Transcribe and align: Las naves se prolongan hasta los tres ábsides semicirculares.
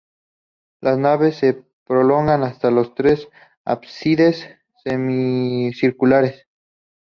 Las 0.81 0.97
naves 0.97 1.35
se 1.35 1.63
prolongan 1.85 2.41
hasta 2.41 2.71
los 2.71 2.95
tres 2.95 3.27
ábsides 3.65 4.49
semicirculares. 4.83 6.47